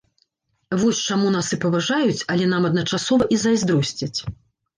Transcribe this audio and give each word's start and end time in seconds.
Вось 0.83 1.01
чаму 1.11 1.27
нас 1.35 1.47
і 1.57 1.59
паважаюць, 1.65 2.25
але 2.37 2.49
нам 2.55 2.67
адначасова 2.71 3.29
і 3.37 3.41
зайздросцяць. 3.45 4.13